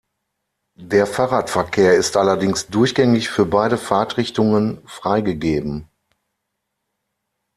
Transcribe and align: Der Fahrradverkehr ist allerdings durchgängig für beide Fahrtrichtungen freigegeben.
Der 0.79 1.05
Fahrradverkehr 1.05 1.93
ist 1.93 2.17
allerdings 2.17 2.65
durchgängig 2.65 3.29
für 3.29 3.45
beide 3.45 3.77
Fahrtrichtungen 3.77 4.81
freigegeben. 4.87 5.89